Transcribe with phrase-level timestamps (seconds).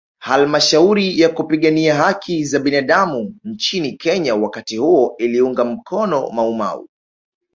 [0.19, 6.87] Halmashauri ya kupigania haki za binadamu nchini Kenya wakati huo iliunga mkono maumau